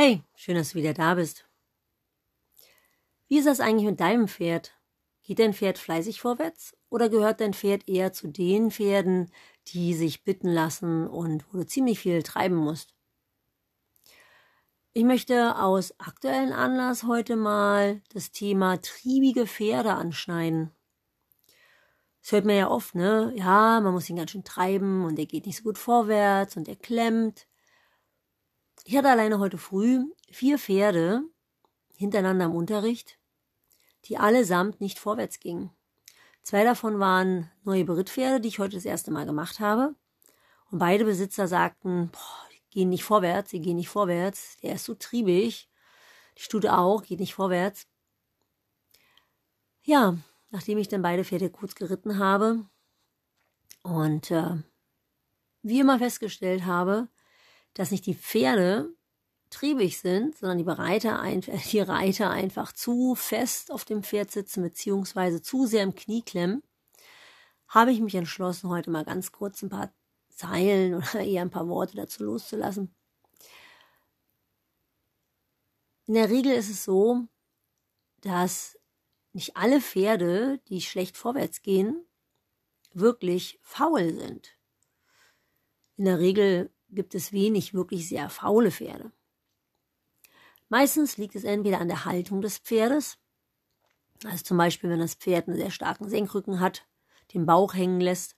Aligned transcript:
Hey, 0.00 0.22
schön, 0.36 0.54
dass 0.54 0.70
du 0.70 0.78
wieder 0.78 0.94
da 0.94 1.14
bist. 1.14 1.44
Wie 3.26 3.38
ist 3.38 3.48
das 3.48 3.58
eigentlich 3.58 3.84
mit 3.84 3.98
deinem 3.98 4.28
Pferd? 4.28 4.78
Geht 5.24 5.40
dein 5.40 5.52
Pferd 5.52 5.76
fleißig 5.76 6.20
vorwärts 6.20 6.76
oder 6.88 7.08
gehört 7.08 7.40
dein 7.40 7.52
Pferd 7.52 7.88
eher 7.88 8.12
zu 8.12 8.28
den 8.28 8.70
Pferden, 8.70 9.28
die 9.66 9.94
sich 9.94 10.22
bitten 10.22 10.50
lassen 10.50 11.08
und 11.08 11.44
wo 11.52 11.58
du 11.58 11.66
ziemlich 11.66 11.98
viel 11.98 12.22
treiben 12.22 12.54
musst? 12.54 12.94
Ich 14.92 15.02
möchte 15.02 15.56
aus 15.58 15.98
aktuellen 15.98 16.52
Anlass 16.52 17.02
heute 17.02 17.34
mal 17.34 18.00
das 18.10 18.30
Thema 18.30 18.80
triebige 18.80 19.48
Pferde 19.48 19.94
anschneiden. 19.94 20.70
Das 22.22 22.30
hört 22.30 22.44
man 22.44 22.54
ja 22.54 22.70
oft, 22.70 22.94
ne? 22.94 23.32
Ja, 23.34 23.80
man 23.80 23.92
muss 23.92 24.08
ihn 24.08 24.14
ganz 24.14 24.30
schön 24.30 24.44
treiben 24.44 25.04
und 25.04 25.18
er 25.18 25.26
geht 25.26 25.46
nicht 25.46 25.56
so 25.58 25.64
gut 25.64 25.76
vorwärts 25.76 26.56
und 26.56 26.68
er 26.68 26.76
klemmt. 26.76 27.48
Ich 28.84 28.96
hatte 28.96 29.10
alleine 29.10 29.38
heute 29.38 29.58
früh 29.58 30.04
vier 30.30 30.58
Pferde 30.58 31.22
hintereinander 31.96 32.46
im 32.46 32.54
Unterricht, 32.54 33.18
die 34.04 34.18
allesamt 34.18 34.80
nicht 34.80 34.98
vorwärts 34.98 35.40
gingen. 35.40 35.70
Zwei 36.42 36.64
davon 36.64 36.98
waren 36.98 37.50
neue 37.64 37.84
Berittpferde, 37.84 38.40
die 38.40 38.48
ich 38.48 38.58
heute 38.58 38.76
das 38.76 38.84
erste 38.84 39.10
Mal 39.10 39.26
gemacht 39.26 39.60
habe. 39.60 39.94
Und 40.70 40.78
beide 40.78 41.04
Besitzer 41.04 41.48
sagten, 41.48 42.10
boah, 42.10 42.48
die 42.52 42.62
gehen 42.70 42.88
nicht 42.88 43.04
vorwärts, 43.04 43.50
sie 43.50 43.60
gehen 43.60 43.76
nicht 43.76 43.88
vorwärts, 43.88 44.56
der 44.62 44.74
ist 44.74 44.84
so 44.84 44.94
triebig. 44.94 45.68
Die 46.38 46.42
Stute 46.42 46.76
auch, 46.76 47.02
geht 47.02 47.20
nicht 47.20 47.34
vorwärts. 47.34 47.86
Ja, 49.82 50.16
nachdem 50.50 50.78
ich 50.78 50.88
dann 50.88 51.02
beide 51.02 51.24
Pferde 51.24 51.50
kurz 51.50 51.74
geritten 51.74 52.18
habe 52.18 52.64
und 53.82 54.30
äh, 54.30 54.62
wie 55.62 55.80
immer 55.80 55.98
festgestellt 55.98 56.64
habe, 56.64 57.08
dass 57.78 57.92
nicht 57.92 58.06
die 58.06 58.16
Pferde 58.16 58.92
triebig 59.50 60.00
sind, 60.00 60.36
sondern 60.36 60.58
die 60.58 60.64
Reiter, 60.64 61.22
die 61.70 61.80
Reiter 61.80 62.28
einfach 62.28 62.72
zu 62.72 63.14
fest 63.14 63.70
auf 63.70 63.84
dem 63.84 64.02
Pferd 64.02 64.32
sitzen, 64.32 64.62
beziehungsweise 64.62 65.40
zu 65.40 65.64
sehr 65.64 65.84
im 65.84 65.94
Knie 65.94 66.22
klemmen, 66.22 66.62
habe 67.68 67.92
ich 67.92 68.00
mich 68.00 68.16
entschlossen, 68.16 68.68
heute 68.68 68.90
mal 68.90 69.04
ganz 69.04 69.30
kurz 69.30 69.62
ein 69.62 69.68
paar 69.68 69.92
Zeilen 70.28 70.94
oder 70.96 71.20
eher 71.20 71.42
ein 71.42 71.50
paar 71.50 71.68
Worte 71.68 71.96
dazu 71.96 72.24
loszulassen. 72.24 72.92
In 76.06 76.14
der 76.14 76.30
Regel 76.30 76.54
ist 76.54 76.70
es 76.70 76.82
so, 76.84 77.28
dass 78.22 78.76
nicht 79.32 79.56
alle 79.56 79.80
Pferde, 79.80 80.58
die 80.68 80.80
schlecht 80.80 81.16
vorwärts 81.16 81.62
gehen, 81.62 82.04
wirklich 82.92 83.60
faul 83.62 84.14
sind. 84.14 84.58
In 85.96 86.06
der 86.06 86.18
Regel 86.18 86.72
gibt 86.90 87.14
es 87.14 87.32
wenig 87.32 87.74
wirklich 87.74 88.08
sehr 88.08 88.30
faule 88.30 88.70
Pferde. 88.70 89.12
Meistens 90.68 91.16
liegt 91.16 91.34
es 91.34 91.44
entweder 91.44 91.80
an 91.80 91.88
der 91.88 92.04
Haltung 92.04 92.40
des 92.40 92.58
Pferdes, 92.58 93.18
also 94.24 94.42
zum 94.44 94.56
Beispiel, 94.56 94.90
wenn 94.90 94.98
das 94.98 95.14
Pferd 95.14 95.48
einen 95.48 95.56
sehr 95.56 95.70
starken 95.70 96.08
Senkrücken 96.08 96.60
hat, 96.60 96.86
den 97.32 97.46
Bauch 97.46 97.74
hängen 97.74 98.00
lässt, 98.00 98.36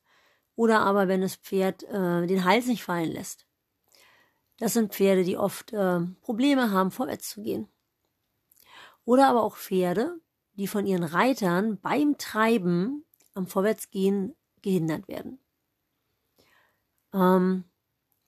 oder 0.55 0.81
aber 0.81 1.09
wenn 1.09 1.23
das 1.23 1.37
Pferd 1.37 1.85
äh, 1.85 2.27
den 2.27 2.45
Hals 2.45 2.67
nicht 2.67 2.85
fallen 2.85 3.11
lässt. 3.11 3.47
Das 4.59 4.75
sind 4.75 4.93
Pferde, 4.93 5.25
die 5.25 5.39
oft 5.39 5.73
äh, 5.73 6.01
Probleme 6.21 6.71
haben, 6.71 6.91
vorwärts 6.91 7.31
zu 7.31 7.43
gehen. 7.43 7.69
Oder 9.05 9.29
aber 9.29 9.43
auch 9.43 9.57
Pferde, 9.57 10.21
die 10.53 10.67
von 10.67 10.87
ihren 10.87 11.03
Reitern 11.03 11.81
beim 11.81 12.19
Treiben 12.19 13.07
am 13.33 13.47
Vorwärtsgehen 13.47 14.37
gehindert 14.61 15.09
werden. 15.09 15.41
Ähm, 17.15 17.65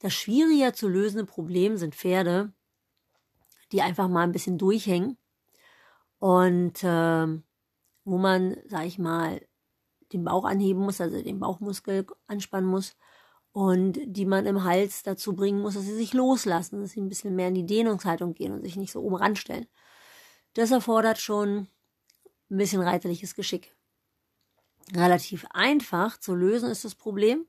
das 0.02 0.12
schwieriger 0.12 0.74
zu 0.74 0.88
lösende 0.88 1.24
Problem 1.24 1.76
sind 1.76 1.94
Pferde, 1.94 2.52
die 3.70 3.82
einfach 3.82 4.08
mal 4.08 4.24
ein 4.24 4.32
bisschen 4.32 4.58
durchhängen 4.58 5.16
und 6.18 6.82
äh, 6.82 7.26
wo 8.04 8.18
man, 8.18 8.56
sag 8.66 8.84
ich 8.84 8.98
mal, 8.98 9.40
den 10.12 10.24
Bauch 10.24 10.44
anheben 10.44 10.82
muss, 10.82 11.00
also 11.00 11.22
den 11.22 11.38
Bauchmuskel 11.38 12.04
anspannen 12.26 12.68
muss 12.68 12.96
und 13.52 14.00
die 14.04 14.26
man 14.26 14.44
im 14.44 14.64
Hals 14.64 15.04
dazu 15.04 15.36
bringen 15.36 15.62
muss, 15.62 15.74
dass 15.74 15.84
sie 15.84 15.94
sich 15.94 16.12
loslassen, 16.14 16.80
dass 16.80 16.90
sie 16.90 17.00
ein 17.00 17.08
bisschen 17.08 17.36
mehr 17.36 17.48
in 17.48 17.54
die 17.54 17.66
Dehnungshaltung 17.66 18.34
gehen 18.34 18.52
und 18.52 18.64
sich 18.64 18.74
nicht 18.74 18.90
so 18.90 19.00
oben 19.02 19.14
ranstellen. 19.14 19.68
Das 20.54 20.72
erfordert 20.72 21.18
schon 21.18 21.68
ein 22.50 22.56
bisschen 22.56 22.82
reiterliches 22.82 23.36
Geschick. 23.36 23.72
Relativ 24.96 25.46
einfach 25.50 26.18
zu 26.18 26.34
lösen 26.34 26.70
ist 26.70 26.84
das 26.84 26.96
Problem, 26.96 27.46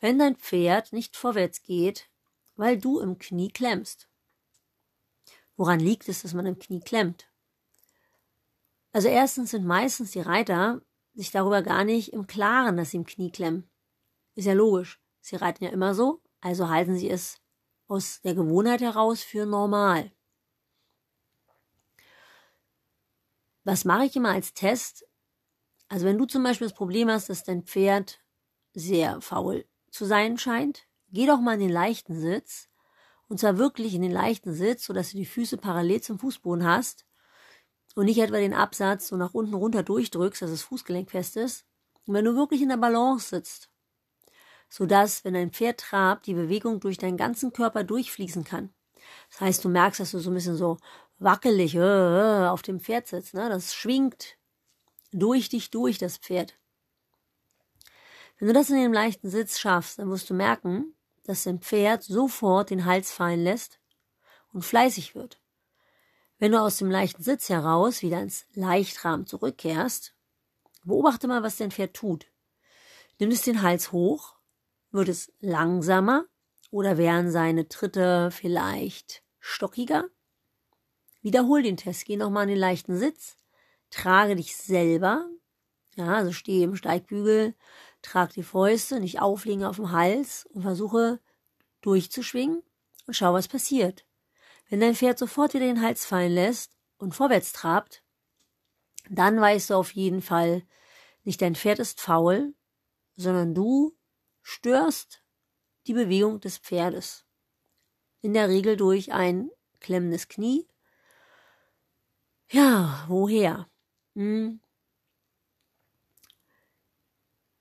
wenn 0.00 0.18
dein 0.18 0.36
Pferd 0.36 0.92
nicht 0.92 1.16
vorwärts 1.16 1.62
geht, 1.62 2.08
weil 2.56 2.78
du 2.78 3.00
im 3.00 3.18
Knie 3.18 3.50
klemmst. 3.50 4.08
Woran 5.56 5.80
liegt 5.80 6.08
es, 6.08 6.22
dass 6.22 6.34
man 6.34 6.46
im 6.46 6.58
Knie 6.58 6.80
klemmt? 6.80 7.28
Also 8.92 9.08
erstens 9.08 9.50
sind 9.50 9.66
meistens 9.66 10.12
die 10.12 10.20
Reiter 10.20 10.80
sich 11.14 11.30
darüber 11.30 11.62
gar 11.62 11.84
nicht 11.84 12.12
im 12.12 12.26
Klaren, 12.26 12.76
dass 12.76 12.90
sie 12.90 12.98
im 12.98 13.06
Knie 13.06 13.30
klemmen. 13.30 13.68
Ist 14.34 14.46
ja 14.46 14.52
logisch. 14.52 15.00
Sie 15.20 15.36
reiten 15.36 15.64
ja 15.64 15.70
immer 15.70 15.94
so, 15.94 16.22
also 16.40 16.68
halten 16.68 16.96
sie 16.96 17.10
es 17.10 17.40
aus 17.88 18.20
der 18.22 18.34
Gewohnheit 18.34 18.80
heraus 18.80 19.22
für 19.22 19.46
normal. 19.46 20.12
Was 23.64 23.84
mache 23.84 24.04
ich 24.04 24.16
immer 24.16 24.30
als 24.30 24.54
Test? 24.54 25.04
Also 25.88 26.06
wenn 26.06 26.18
du 26.18 26.24
zum 26.24 26.42
Beispiel 26.42 26.68
das 26.68 26.76
Problem 26.76 27.10
hast, 27.10 27.28
dass 27.28 27.44
dein 27.44 27.64
Pferd 27.64 28.22
sehr 28.72 29.20
faul 29.20 29.67
zu 29.90 30.04
sein 30.04 30.38
scheint, 30.38 30.86
geh 31.10 31.26
doch 31.26 31.40
mal 31.40 31.54
in 31.54 31.60
den 31.60 31.70
leichten 31.70 32.18
Sitz. 32.18 32.68
Und 33.28 33.40
zwar 33.40 33.58
wirklich 33.58 33.94
in 33.94 34.02
den 34.02 34.10
leichten 34.10 34.54
Sitz, 34.54 34.86
sodass 34.86 35.10
du 35.10 35.18
die 35.18 35.26
Füße 35.26 35.58
parallel 35.58 36.00
zum 36.00 36.18
Fußboden 36.18 36.64
hast 36.64 37.04
und 37.94 38.06
nicht 38.06 38.18
etwa 38.18 38.38
den 38.38 38.54
Absatz 38.54 39.08
so 39.08 39.16
nach 39.16 39.34
unten 39.34 39.54
runter 39.54 39.82
durchdrückst, 39.82 40.42
dass 40.42 40.50
das 40.50 40.62
Fußgelenk 40.62 41.10
fest 41.10 41.36
ist. 41.36 41.66
Und 42.06 42.14
wenn 42.14 42.24
du 42.24 42.36
wirklich 42.36 42.62
in 42.62 42.70
der 42.70 42.78
Balance 42.78 43.28
sitzt, 43.28 43.70
sodass, 44.68 45.24
wenn 45.24 45.34
dein 45.34 45.50
Pferd 45.50 45.80
trabt, 45.80 46.26
die 46.26 46.34
Bewegung 46.34 46.80
durch 46.80 46.98
deinen 46.98 47.16
ganzen 47.16 47.52
Körper 47.52 47.84
durchfließen 47.84 48.44
kann. 48.44 48.72
Das 49.30 49.40
heißt, 49.40 49.64
du 49.64 49.68
merkst, 49.68 50.00
dass 50.00 50.10
du 50.10 50.18
so 50.18 50.30
ein 50.30 50.34
bisschen 50.34 50.56
so 50.56 50.78
wackelig 51.18 51.74
äh, 51.74 51.78
äh 51.78 52.48
auf 52.48 52.62
dem 52.62 52.80
Pferd 52.80 53.06
sitzt. 53.06 53.34
Ne? 53.34 53.48
Das 53.48 53.74
schwingt 53.74 54.36
durch 55.12 55.48
dich 55.48 55.70
durch, 55.70 55.98
das 55.98 56.18
Pferd. 56.18 56.58
Wenn 58.38 58.48
du 58.48 58.54
das 58.54 58.70
in 58.70 58.76
dem 58.76 58.92
leichten 58.92 59.28
Sitz 59.28 59.58
schaffst, 59.58 59.98
dann 59.98 60.10
wirst 60.10 60.30
du 60.30 60.34
merken, 60.34 60.94
dass 61.24 61.44
dein 61.44 61.58
Pferd 61.58 62.04
sofort 62.04 62.70
den 62.70 62.84
Hals 62.84 63.10
fallen 63.12 63.42
lässt 63.42 63.80
und 64.52 64.64
fleißig 64.64 65.14
wird. 65.14 65.40
Wenn 66.38 66.52
du 66.52 66.60
aus 66.60 66.78
dem 66.78 66.90
leichten 66.90 67.22
Sitz 67.22 67.48
heraus 67.48 68.02
wieder 68.02 68.22
ins 68.22 68.46
Leichtrahmen 68.54 69.26
zurückkehrst, 69.26 70.14
beobachte 70.84 71.26
mal, 71.26 71.42
was 71.42 71.56
dein 71.56 71.72
Pferd 71.72 71.94
tut. 71.94 72.26
Nimm 73.18 73.30
es 73.30 73.42
den 73.42 73.62
Hals 73.62 73.90
hoch, 73.90 74.36
wird 74.92 75.08
es 75.08 75.32
langsamer 75.40 76.26
oder 76.70 76.96
werden 76.96 77.32
seine 77.32 77.68
Tritte 77.68 78.30
vielleicht 78.30 79.24
stockiger? 79.40 80.04
Wiederhol 81.22 81.62
den 81.62 81.76
Test, 81.76 82.04
geh 82.04 82.16
nochmal 82.16 82.44
in 82.44 82.50
den 82.50 82.58
leichten 82.58 82.96
Sitz, 82.96 83.36
trage 83.90 84.36
dich 84.36 84.56
selber, 84.56 85.28
ja, 85.96 86.14
also 86.14 86.32
stehe 86.32 86.64
im 86.64 86.76
Steigbügel, 86.76 87.54
Trag 88.02 88.32
die 88.32 88.42
Fäuste 88.42 89.00
nicht 89.00 89.20
auflegen 89.20 89.64
auf 89.64 89.76
dem 89.76 89.92
Hals 89.92 90.46
und 90.46 90.62
versuche 90.62 91.20
durchzuschwingen 91.80 92.62
und 93.06 93.14
schau, 93.14 93.32
was 93.32 93.48
passiert. 93.48 94.04
Wenn 94.68 94.80
dein 94.80 94.94
Pferd 94.94 95.18
sofort 95.18 95.54
wieder 95.54 95.66
den 95.66 95.82
Hals 95.82 96.04
fallen 96.04 96.32
lässt 96.32 96.76
und 96.98 97.14
vorwärts 97.14 97.52
trabt, 97.52 98.02
dann 99.08 99.40
weißt 99.40 99.70
du 99.70 99.74
auf 99.74 99.92
jeden 99.92 100.22
Fall, 100.22 100.62
nicht 101.24 101.40
dein 101.40 101.54
Pferd 101.54 101.78
ist 101.78 102.00
faul, 102.00 102.54
sondern 103.16 103.54
du 103.54 103.96
störst 104.42 105.22
die 105.86 105.94
Bewegung 105.94 106.40
des 106.40 106.58
Pferdes. 106.58 107.24
In 108.20 108.34
der 108.34 108.48
Regel 108.48 108.76
durch 108.76 109.12
ein 109.12 109.50
klemmendes 109.80 110.28
Knie. 110.28 110.66
Ja, 112.50 113.04
woher? 113.08 113.68
Hm, 114.14 114.60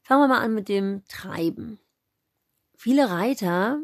Fangen 0.07 0.21
wir 0.21 0.27
mal 0.30 0.39
an 0.39 0.54
mit 0.54 0.69
dem 0.69 1.04
Treiben. 1.09 1.81
Viele 2.77 3.09
Reiter 3.09 3.81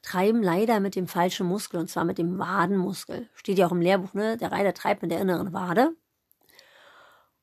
treiben 0.00 0.40
leider 0.40 0.78
mit 0.78 0.94
dem 0.94 1.08
falschen 1.08 1.48
Muskel, 1.48 1.80
und 1.80 1.90
zwar 1.90 2.04
mit 2.04 2.18
dem 2.18 2.38
Wadenmuskel. 2.38 3.28
Steht 3.34 3.58
ja 3.58 3.66
auch 3.66 3.72
im 3.72 3.80
Lehrbuch, 3.80 4.14
ne? 4.14 4.36
Der 4.36 4.52
Reiter 4.52 4.74
treibt 4.74 5.02
mit 5.02 5.10
der 5.10 5.20
inneren 5.20 5.52
Wade. 5.52 5.96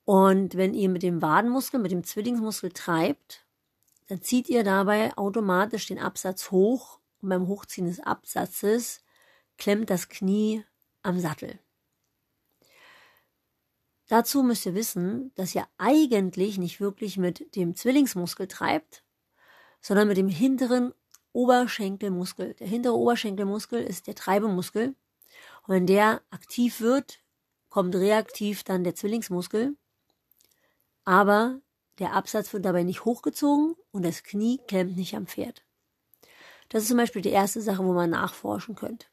Und 0.06 0.56
wenn 0.56 0.74
ihr 0.74 0.88
mit 0.88 1.04
dem 1.04 1.22
Wadenmuskel, 1.22 1.82
mit 1.82 1.92
dem 1.92 2.06
Zwillingsmuskel 2.06 2.72
treibt, 2.72 3.46
dann 4.08 4.22
zieht 4.22 4.48
ihr 4.48 4.64
dabei 4.64 5.12
automatisch 5.18 5.88
den 5.88 6.00
Absatz 6.00 6.50
hoch 6.50 7.00
und 7.22 7.28
beim 7.28 7.50
Hochziehen 7.50 7.88
des 7.88 8.00
Absatzes 8.00 9.04
klemmt 9.58 9.90
das 9.90 10.08
Knie 10.08 10.64
am 11.02 11.20
Sattel. 11.20 11.60
Dazu 14.08 14.44
müsst 14.44 14.66
ihr 14.66 14.76
wissen, 14.76 15.32
dass 15.36 15.56
ihr 15.56 15.66
eigentlich 15.78 16.58
nicht 16.58 16.82
wirklich 16.82 17.18
mit 17.18 17.56
dem 17.56 17.76
Zwillingsmuskel 17.76 18.48
treibt, 18.48 19.04
sondern 19.82 20.08
mit 20.08 20.18
dem 20.18 20.30
hinteren 20.30 20.94
Oberschenkelmuskel. 21.32 22.54
Der 22.56 22.68
hintere 22.68 22.96
Oberschenkelmuskel 22.96 23.82
ist 23.82 24.08
der 24.08 24.16
Treibemuskel 24.16 24.96
Und 25.66 25.76
wenn 25.76 25.88
der 25.88 26.22
aktiv 26.30 26.82
wird, 26.82 27.20
kommt 27.70 27.96
reaktiv 27.96 28.64
dann 28.64 28.84
der 28.84 28.96
Zwillingsmuskel. 28.96 29.76
Aber 31.06 31.60
der 32.00 32.14
Absatz 32.14 32.54
wird 32.54 32.66
dabei 32.66 32.84
nicht 32.84 33.06
hochgezogen 33.06 33.76
und 33.92 34.04
das 34.04 34.24
Knie 34.24 34.60
klemmt 34.68 34.96
nicht 34.96 35.16
am 35.16 35.28
Pferd. 35.28 35.64
Das 36.70 36.84
ist 36.84 36.90
zum 36.90 36.98
Beispiel 36.98 37.22
die 37.22 37.30
erste 37.30 37.62
Sache, 37.62 37.84
wo 37.84 37.94
man 37.94 38.10
nachforschen 38.10 38.76
könnt. 38.76 39.10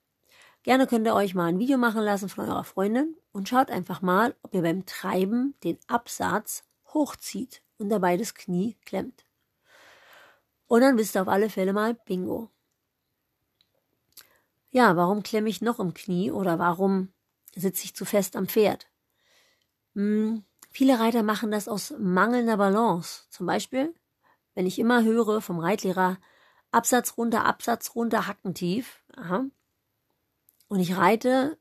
Gerne 0.62 0.86
könnt 0.86 1.06
ihr 1.06 1.14
euch 1.14 1.34
mal 1.34 1.46
ein 1.46 1.58
Video 1.58 1.78
machen 1.78 2.02
lassen 2.02 2.28
von 2.28 2.46
eurer 2.46 2.64
Freundin 2.64 3.16
und 3.32 3.48
schaut 3.48 3.70
einfach 3.70 4.02
mal, 4.02 4.34
ob 4.42 4.54
ihr 4.54 4.62
beim 4.62 4.84
Treiben 4.84 5.54
den 5.64 5.78
Absatz 5.86 6.64
hochzieht 6.92 7.62
und 7.78 7.88
dabei 7.88 8.16
das 8.16 8.34
Knie 8.34 8.76
klemmt. 8.84 9.24
Und 10.66 10.82
dann 10.82 10.98
wisst 10.98 11.16
ihr 11.16 11.22
auf 11.22 11.28
alle 11.28 11.48
Fälle 11.48 11.72
mal 11.72 11.94
Bingo. 11.94 12.50
Ja, 14.70 14.96
warum 14.96 15.22
klemme 15.22 15.48
ich 15.48 15.62
noch 15.62 15.80
im 15.80 15.94
Knie 15.94 16.30
oder 16.30 16.58
warum 16.58 17.08
sitze 17.56 17.84
ich 17.84 17.96
zu 17.96 18.04
fest 18.04 18.36
am 18.36 18.46
Pferd? 18.46 18.86
Hm, 19.94 20.44
viele 20.70 21.00
Reiter 21.00 21.22
machen 21.22 21.50
das 21.50 21.68
aus 21.68 21.94
mangelnder 21.98 22.58
Balance. 22.58 23.24
Zum 23.30 23.46
Beispiel, 23.46 23.94
wenn 24.54 24.66
ich 24.66 24.78
immer 24.78 25.02
höre 25.02 25.40
vom 25.40 25.58
Reitlehrer 25.58 26.18
Absatz 26.70 27.16
runter, 27.16 27.46
Absatz 27.46 27.96
runter, 27.96 28.28
hackentief. 28.28 29.02
Aha. 29.16 29.46
Und 30.70 30.78
ich 30.78 30.96
reite, 30.96 31.58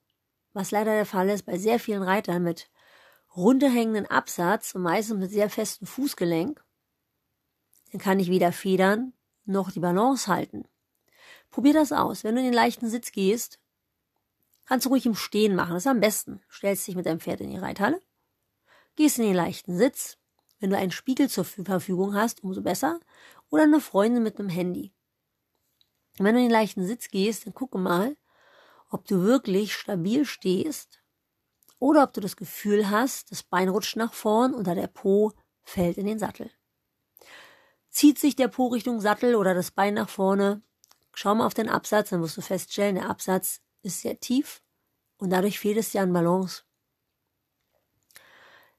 was 0.54 0.70
leider 0.70 0.92
der 0.92 1.06
Fall 1.06 1.30
ist 1.30 1.48
bei 1.48 1.58
sehr 1.58 1.80
vielen 1.80 2.04
Reitern 2.04 2.44
mit 2.44 2.70
runterhängenden 3.36 4.06
Absatz 4.06 4.76
und 4.76 4.84
meistens 4.84 5.18
mit 5.18 5.32
sehr 5.32 5.50
festem 5.50 5.88
Fußgelenk, 5.88 6.64
dann 7.92 8.00
kann 8.00 8.20
ich 8.20 8.30
weder 8.30 8.52
federn 8.52 9.14
noch 9.46 9.72
die 9.72 9.80
Balance 9.80 10.28
halten. 10.32 10.66
Probier 11.50 11.74
das 11.74 11.92
aus. 11.92 12.24
Wenn 12.24 12.36
du 12.36 12.42
in 12.42 12.46
den 12.46 12.54
leichten 12.54 12.88
Sitz 12.88 13.12
gehst, 13.12 13.60
kannst 14.68 14.86
du 14.86 14.92
ruhig 14.92 15.08
im 15.08 15.16
Stehen 15.16 15.56
machen. 15.56 15.74
Das 15.74 15.84
ist 15.84 15.92
am 15.92 16.02
besten. 16.02 16.44
Stellst 16.48 16.88
dich 16.88 16.96
mit 16.96 17.08
deinem 17.08 17.20
Pferd 17.20 17.42
in 17.42 17.50
die 17.50 17.58
Reithalle, 17.58 18.00
gehst 18.96 19.18
in 19.18 19.26
den 19.26 19.36
leichten 19.36 19.76
Sitz. 19.76 20.18
Wenn 20.60 20.70
du 20.70 20.78
einen 20.78 20.92
Spiegel 20.92 21.30
zur 21.30 21.46
Verfügung 21.46 22.14
hast, 22.14 22.44
umso 22.44 22.62
besser. 22.62 23.00
Oder 23.50 23.64
eine 23.64 23.82
Freundin 23.82 24.22
mit 24.22 24.38
einem 24.38 24.50
Handy. 24.50 24.94
Und 26.20 26.26
wenn 26.26 26.36
du 26.36 26.42
in 26.42 26.48
den 26.50 26.54
leichten 26.54 26.86
Sitz 26.86 27.08
gehst, 27.08 27.48
dann 27.48 27.56
gucke 27.56 27.80
mal, 27.80 28.16
ob 28.90 29.08
du 29.08 29.24
wirklich 29.24 29.74
stabil 29.74 30.26
stehst 30.26 31.02
oder 31.78 32.04
ob 32.04 32.14
du 32.14 32.22
das 32.22 32.36
Gefühl 32.36 32.90
hast, 32.90 33.32
das 33.32 33.44
Bein 33.44 33.70
rutscht 33.70 33.96
nach 33.96 34.14
vorn 34.14 34.54
oder 34.54 34.76
der 34.76 34.88
Po 34.88 35.32
fällt 35.64 35.98
in 35.98 36.06
den 36.06 36.20
Sattel. 36.20 36.52
Zieht 37.90 38.20
sich 38.20 38.36
der 38.36 38.48
Po 38.48 38.68
Richtung 38.68 39.00
Sattel 39.00 39.36
oder 39.36 39.54
das 39.54 39.72
Bein 39.72 39.94
nach 39.94 40.10
vorne, 40.10 40.62
schau 41.14 41.36
mal 41.36 41.46
auf 41.46 41.54
den 41.54 41.70
Absatz, 41.70 42.10
dann 42.10 42.22
wirst 42.22 42.38
du 42.38 42.42
feststellen, 42.42 42.96
der 42.96 43.10
Absatz 43.10 43.62
ist 43.82 44.02
sehr 44.02 44.20
tief 44.20 44.62
und 45.18 45.30
dadurch 45.30 45.60
fehlt 45.60 45.78
es 45.78 45.92
dir 45.92 46.02
an 46.02 46.14
Balance. 46.14 46.64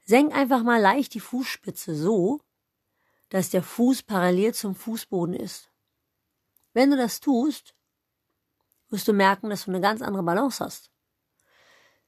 Senk 0.05 0.35
einfach 0.35 0.63
mal 0.63 0.81
leicht 0.81 1.15
die 1.15 1.21
Fußspitze 1.21 1.95
so, 1.95 2.41
dass 3.29 3.51
der 3.51 3.63
Fuß 3.63 4.03
parallel 4.03 4.55
zum 4.55 4.75
Fußboden 4.75 5.35
ist. 5.35 5.71
Wenn 6.73 6.91
du 6.91 6.97
das 6.97 7.21
tust, 7.21 7.75
wirst 8.91 9.09
du 9.09 9.13
merken, 9.13 9.51
dass 9.51 9.65
du 9.65 9.71
eine 9.71 9.81
ganz 9.81 10.03
andere 10.03 10.23
Balance 10.23 10.65
hast. 10.65 10.91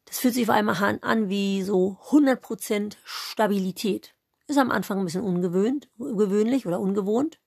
Das 0.04 0.18
fühlt 0.18 0.34
sich 0.34 0.44
auf 0.44 0.54
einmal 0.54 0.98
an 1.02 1.28
wie 1.28 1.62
so 1.62 1.98
100% 2.10 2.96
Stabilität. 3.04 4.14
Ist 4.48 4.58
am 4.58 4.70
Anfang 4.70 4.98
ein 4.98 5.04
bisschen 5.04 5.22
ungewöhnt, 5.22 5.88
ungewöhnlich 5.96 6.66
oder 6.66 6.80
ungewohnt. 6.80 7.38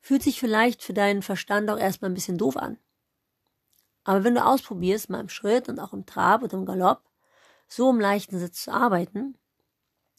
Fühlt 0.00 0.22
sich 0.22 0.38
vielleicht 0.38 0.82
für 0.82 0.94
deinen 0.94 1.22
Verstand 1.22 1.68
auch 1.70 1.78
erstmal 1.78 2.10
ein 2.10 2.14
bisschen 2.14 2.38
doof 2.38 2.56
an. 2.56 2.78
Aber 4.04 4.24
wenn 4.24 4.36
du 4.36 4.44
ausprobierst, 4.44 5.10
mal 5.10 5.20
im 5.20 5.28
Schritt 5.28 5.68
und 5.68 5.78
auch 5.80 5.92
im 5.92 6.06
Trab 6.06 6.42
und 6.42 6.52
im 6.52 6.64
Galopp, 6.64 7.02
so 7.66 7.90
im 7.90 8.00
leichten 8.00 8.38
Sitz 8.38 8.62
zu 8.62 8.72
arbeiten, 8.72 9.36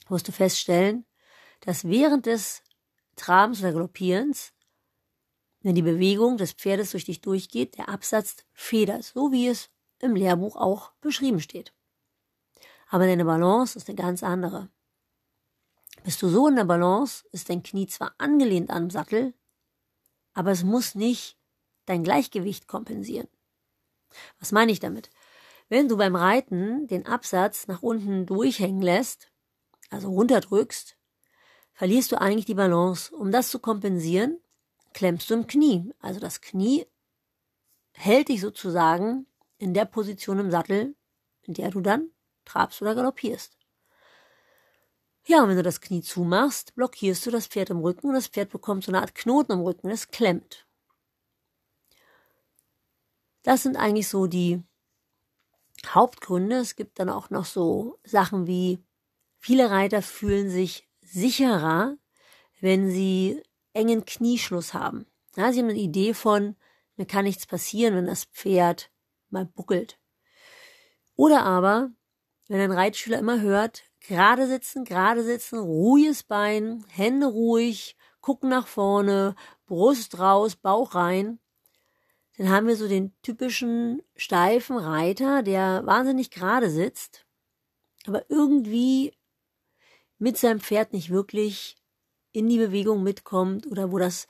wirst 0.09 0.27
du 0.27 0.31
feststellen, 0.31 1.05
dass 1.61 1.85
während 1.85 2.25
des 2.25 2.61
Trabens 3.15 3.61
oder 3.61 3.73
Galoppierens, 3.73 4.53
wenn 5.61 5.75
die 5.75 5.81
Bewegung 5.81 6.37
des 6.37 6.53
Pferdes 6.53 6.91
durch 6.91 7.05
dich 7.05 7.21
durchgeht, 7.21 7.77
der 7.77 7.89
Absatz 7.89 8.37
federt, 8.53 9.03
so 9.03 9.31
wie 9.31 9.47
es 9.47 9.69
im 9.99 10.15
Lehrbuch 10.15 10.55
auch 10.55 10.91
beschrieben 11.01 11.39
steht. 11.39 11.73
Aber 12.87 13.05
deine 13.05 13.25
Balance 13.25 13.77
ist 13.77 13.87
eine 13.89 13.95
ganz 13.95 14.23
andere. 14.23 14.69
Bist 16.03 16.21
du 16.21 16.29
so 16.29 16.47
in 16.47 16.55
der 16.55 16.63
Balance, 16.63 17.25
ist 17.31 17.49
dein 17.49 17.61
Knie 17.61 17.87
zwar 17.87 18.15
angelehnt 18.17 18.69
am 18.69 18.89
Sattel, 18.89 19.33
aber 20.33 20.51
es 20.51 20.63
muss 20.63 20.95
nicht 20.95 21.37
dein 21.85 22.03
Gleichgewicht 22.03 22.67
kompensieren. 22.67 23.27
Was 24.39 24.51
meine 24.51 24.71
ich 24.71 24.79
damit? 24.79 25.09
Wenn 25.67 25.87
du 25.87 25.97
beim 25.97 26.15
Reiten 26.15 26.87
den 26.87 27.05
Absatz 27.05 27.67
nach 27.67 27.83
unten 27.83 28.25
durchhängen 28.25 28.81
lässt, 28.81 29.31
also 29.89 30.09
runterdrückst, 30.09 30.97
verlierst 31.73 32.11
du 32.11 32.19
eigentlich 32.19 32.45
die 32.45 32.55
Balance. 32.55 33.15
Um 33.15 33.31
das 33.31 33.49
zu 33.49 33.59
kompensieren, 33.59 34.39
klemmst 34.93 35.29
du 35.29 35.35
im 35.35 35.47
Knie. 35.47 35.93
Also 35.99 36.19
das 36.19 36.41
Knie 36.41 36.85
hält 37.93 38.29
dich 38.29 38.41
sozusagen 38.41 39.27
in 39.57 39.73
der 39.73 39.85
Position 39.85 40.39
im 40.39 40.51
Sattel, 40.51 40.95
in 41.41 41.53
der 41.53 41.71
du 41.71 41.81
dann 41.81 42.11
trabst 42.45 42.81
oder 42.81 42.95
galoppierst. 42.95 43.57
Ja, 45.25 45.43
und 45.43 45.49
wenn 45.49 45.57
du 45.57 45.63
das 45.63 45.81
Knie 45.81 46.01
zumachst, 46.01 46.73
blockierst 46.75 47.25
du 47.25 47.31
das 47.31 47.47
Pferd 47.47 47.69
im 47.69 47.79
Rücken 47.79 48.07
und 48.07 48.15
das 48.15 48.27
Pferd 48.27 48.49
bekommt 48.49 48.83
so 48.83 48.91
eine 48.91 49.01
Art 49.01 49.15
Knoten 49.15 49.51
im 49.51 49.61
Rücken, 49.61 49.89
es 49.89 50.09
klemmt. 50.09 50.65
Das 53.43 53.63
sind 53.63 53.77
eigentlich 53.77 54.07
so 54.07 54.27
die 54.27 54.63
Hauptgründe. 55.85 56.57
Es 56.57 56.75
gibt 56.75 56.99
dann 56.99 57.09
auch 57.09 57.29
noch 57.29 57.45
so 57.45 57.99
Sachen 58.03 58.47
wie, 58.47 58.83
viele 59.39 59.69
Reiter 59.71 60.01
fühlen 60.01 60.49
sich 60.49 60.87
sicherer, 61.01 61.97
wenn 62.59 62.89
sie 62.91 63.41
engen 63.73 64.05
Knieschluss 64.05 64.73
haben. 64.73 65.05
Ja, 65.35 65.51
sie 65.51 65.59
haben 65.59 65.69
eine 65.69 65.79
Idee 65.79 66.13
von, 66.13 66.55
mir 66.95 67.05
kann 67.05 67.25
nichts 67.25 67.45
passieren, 67.45 67.95
wenn 67.95 68.07
das 68.07 68.25
Pferd 68.25 68.91
mal 69.29 69.45
buckelt. 69.45 69.99
Oder 71.15 71.43
aber, 71.43 71.91
wenn 72.47 72.61
ein 72.61 72.71
Reitschüler 72.71 73.19
immer 73.19 73.41
hört, 73.41 73.83
gerade 73.99 74.47
sitzen, 74.47 74.85
gerade 74.85 75.23
sitzen, 75.23 75.59
ruhiges 75.59 76.23
Bein, 76.23 76.83
Hände 76.89 77.27
ruhig, 77.27 77.95
gucken 78.21 78.49
nach 78.49 78.67
vorne, 78.67 79.35
Brust 79.65 80.19
raus, 80.19 80.55
Bauch 80.55 80.95
rein, 80.95 81.39
dann 82.37 82.49
haben 82.49 82.67
wir 82.67 82.77
so 82.77 82.87
den 82.87 83.13
typischen 83.21 84.01
steifen 84.15 84.77
Reiter, 84.77 85.43
der 85.43 85.85
wahnsinnig 85.85 86.31
gerade 86.31 86.69
sitzt, 86.69 87.25
aber 88.07 88.29
irgendwie 88.29 89.13
mit 90.17 90.37
seinem 90.37 90.61
Pferd 90.61 90.93
nicht 90.93 91.09
wirklich 91.09 91.75
in 92.31 92.49
die 92.49 92.57
Bewegung 92.57 93.03
mitkommt 93.03 93.67
oder 93.67 93.91
wo 93.91 93.97
das 93.97 94.27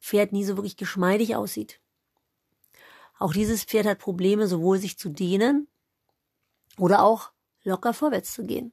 Pferd 0.00 0.32
nie 0.32 0.44
so 0.44 0.56
wirklich 0.56 0.76
geschmeidig 0.76 1.36
aussieht. 1.36 1.80
Auch 3.18 3.32
dieses 3.32 3.64
Pferd 3.64 3.86
hat 3.86 3.98
Probleme, 3.98 4.46
sowohl 4.46 4.78
sich 4.78 4.98
zu 4.98 5.08
dehnen 5.08 5.68
oder 6.78 7.02
auch 7.02 7.30
locker 7.62 7.94
vorwärts 7.94 8.32
zu 8.32 8.44
gehen. 8.44 8.72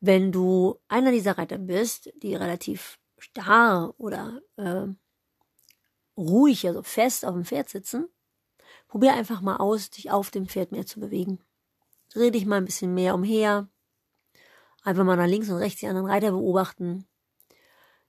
Wenn 0.00 0.32
du 0.32 0.78
einer 0.88 1.10
dieser 1.10 1.36
Reiter 1.36 1.58
bist, 1.58 2.12
die 2.22 2.34
relativ 2.34 2.98
starr 3.18 3.94
oder 3.98 4.40
äh, 4.56 4.86
ruhig, 6.16 6.66
also 6.66 6.82
fest 6.82 7.24
auf 7.24 7.34
dem 7.34 7.44
Pferd 7.44 7.68
sitzen, 7.68 8.08
probier 8.88 9.14
einfach 9.14 9.40
mal 9.40 9.56
aus, 9.56 9.90
dich 9.90 10.10
auf 10.10 10.30
dem 10.30 10.46
Pferd 10.46 10.72
mehr 10.72 10.86
zu 10.86 11.00
bewegen. 11.00 11.40
Dreh 12.10 12.30
dich 12.30 12.46
mal 12.46 12.56
ein 12.56 12.64
bisschen 12.64 12.94
mehr 12.94 13.14
umher. 13.14 13.68
Einfach 14.86 15.02
mal 15.02 15.16
nach 15.16 15.26
links 15.26 15.48
und 15.48 15.56
rechts 15.56 15.80
die 15.80 15.88
anderen 15.88 16.06
Reiter 16.06 16.30
beobachten. 16.30 17.08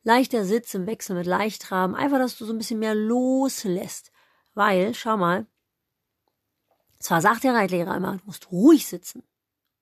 Leichter 0.03 0.45
Sitz 0.45 0.75
im 0.75 0.85
Wechsel 0.85 1.15
mit 1.15 1.25
Leichtraben. 1.25 1.95
Einfach, 1.95 2.19
dass 2.19 2.37
du 2.37 2.45
so 2.45 2.53
ein 2.53 2.59
bisschen 2.59 2.77
mehr 2.77 2.93
loslässt. 2.93 4.11
Weil, 4.53 4.93
schau 4.93 5.17
mal, 5.17 5.47
zwar 6.99 7.19
sagt 7.21 7.43
der 7.43 7.55
Reitlehrer 7.55 7.97
immer, 7.97 8.17
du 8.17 8.25
musst 8.27 8.51
ruhig 8.51 8.85
sitzen. 8.85 9.23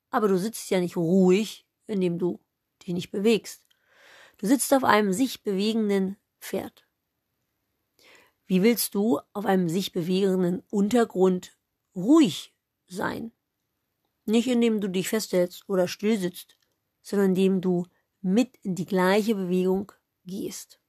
Aber 0.10 0.30
du 0.30 0.38
sitzt 0.38 0.70
ja 0.70 0.80
nicht 0.80 0.96
ruhig, 0.96 1.68
indem 1.86 2.18
du 2.18 2.40
dich 2.82 2.94
nicht 2.94 3.12
bewegst. 3.12 3.66
Du 4.38 4.48
sitzt 4.48 4.74
auf 4.74 4.86
einem 4.86 5.12
sich 5.12 5.44
bewegenden 5.44 6.16
Pferd. 6.40 6.88
Wie 8.46 8.64
willst 8.64 8.96
du 8.96 9.20
auf 9.34 9.46
einem 9.46 9.68
sich 9.68 9.92
bewegenden 9.92 10.64
Untergrund 10.70 11.58
ruhig 11.94 12.56
sein? 12.88 13.34
Nicht 14.24 14.48
indem 14.48 14.80
du 14.80 14.88
dich 14.88 15.10
festhältst 15.10 15.68
oder 15.68 15.90
still 15.90 16.18
sitzt, 16.18 16.58
sondern 17.06 17.30
indem 17.30 17.62
du 17.62 17.86
mit 18.22 18.58
in 18.64 18.74
die 18.74 18.88
gleiche 18.88 19.36
Bewegung 19.36 19.92
gehst. 20.26 20.80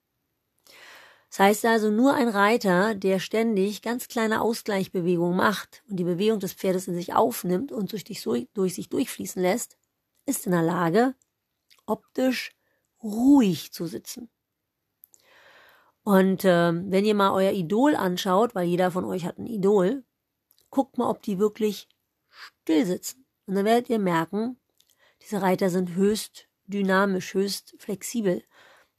Das 1.28 1.40
heißt 1.40 1.66
also, 1.66 1.90
nur 1.90 2.14
ein 2.14 2.28
Reiter, 2.28 2.94
der 2.94 3.18
ständig 3.18 3.82
ganz 3.82 4.08
kleine 4.08 4.40
Ausgleichbewegungen 4.40 5.36
macht 5.36 5.82
und 5.90 5.96
die 5.98 6.04
Bewegung 6.04 6.40
des 6.40 6.54
Pferdes 6.54 6.88
in 6.88 6.94
sich 6.94 7.14
aufnimmt 7.14 7.70
und 7.70 7.92
durch, 7.92 8.04
dich, 8.04 8.26
durch 8.54 8.74
sich 8.74 8.88
durchfließen 8.88 9.42
lässt, 9.42 9.76
ist 10.24 10.46
in 10.46 10.52
der 10.52 10.62
Lage, 10.62 11.14
optisch 11.84 12.52
ruhig 13.02 13.72
zu 13.72 13.86
sitzen. 13.86 14.30
Und 16.02 16.44
äh, 16.46 16.72
wenn 16.72 17.04
ihr 17.04 17.14
mal 17.14 17.32
euer 17.32 17.52
Idol 17.52 17.94
anschaut, 17.94 18.54
weil 18.54 18.66
jeder 18.66 18.90
von 18.90 19.04
euch 19.04 19.26
hat 19.26 19.36
ein 19.36 19.46
Idol, 19.46 20.04
guckt 20.70 20.96
mal, 20.96 21.10
ob 21.10 21.20
die 21.20 21.38
wirklich 21.38 21.88
still 22.28 22.86
sitzen. 22.86 23.26
Und 23.44 23.56
dann 23.56 23.66
werdet 23.66 23.90
ihr 23.90 23.98
merken, 23.98 24.56
diese 25.22 25.42
Reiter 25.42 25.70
sind 25.70 25.94
höchst 25.94 26.48
dynamisch, 26.66 27.34
höchst 27.34 27.74
flexibel. 27.78 28.42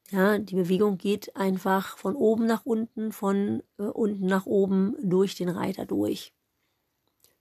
Ja, 0.09 0.37
die 0.37 0.55
Bewegung 0.55 0.97
geht 0.97 1.35
einfach 1.35 1.97
von 1.97 2.15
oben 2.15 2.45
nach 2.45 2.65
unten, 2.65 3.11
von 3.11 3.61
äh, 3.77 3.83
unten 3.83 4.25
nach 4.25 4.45
oben 4.45 4.95
durch 5.01 5.35
den 5.35 5.49
Reiter 5.49 5.85
durch. 5.85 6.33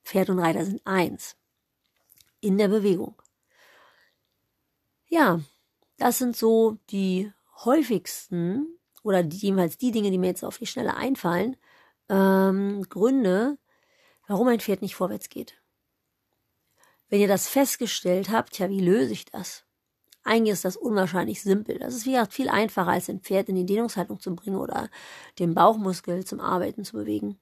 Pferd 0.05 0.31
und 0.31 0.39
Reiter 0.39 0.65
sind 0.65 0.81
eins 0.85 1.37
in 2.41 2.59
der 2.59 2.69
Bewegung. 2.69 3.21
Ja, 5.09 5.41
das 5.99 6.19
sind 6.19 6.37
so 6.37 6.79
die 6.91 7.33
häufigsten 7.65 8.79
oder 9.03 9.23
die, 9.23 9.37
jedenfalls 9.37 9.79
die 9.79 9.93
Dinge, 9.93 10.11
die 10.11 10.19
mir 10.19 10.29
jetzt 10.29 10.45
auf 10.45 10.59
die 10.59 10.67
Schnelle 10.67 10.97
einfallen, 10.97 11.57
ähm, 12.09 12.85
Gründe, 12.89 13.59
warum 14.27 14.49
ein 14.49 14.61
Pferd 14.61 14.83
nicht 14.83 14.97
vorwärts 14.97 15.29
geht. 15.29 15.55
Wenn 17.09 17.21
ihr 17.21 17.29
das 17.29 17.49
festgestellt 17.49 18.31
habt, 18.31 18.59
ja, 18.59 18.69
wie 18.69 18.81
löse 18.81 19.13
ich 19.13 19.25
das? 19.27 19.65
Eigentlich 20.25 20.55
ist 20.55 20.65
das 20.65 20.77
unwahrscheinlich 20.77 21.41
simpel. 21.41 21.79
Das 21.79 21.95
ist 21.95 22.05
wie 22.05 22.13
gesagt 22.13 22.35
viel 22.35 22.49
einfacher, 22.49 22.91
als 22.91 23.09
ein 23.09 23.21
Pferd 23.21 23.49
in 23.49 23.55
die 23.55 23.67
Dehnungshaltung 23.67 24.19
zu 24.19 24.35
bringen 24.35 24.57
oder 24.57 24.91
den 25.39 25.55
Bauchmuskel 25.55 26.25
zum 26.25 26.41
Arbeiten 26.41 26.85
zu 26.85 26.95
bewegen. 26.95 27.39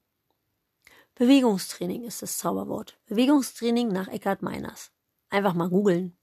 Bewegungstraining 1.15 2.03
ist 2.03 2.21
das 2.21 2.37
Zauberwort. 2.37 2.99
Bewegungstraining 3.07 3.89
nach 3.89 4.09
Eckhard 4.09 4.43
Meiners. 4.43 4.93
Einfach 5.31 5.55
mal 5.55 5.71
googeln. 5.71 6.17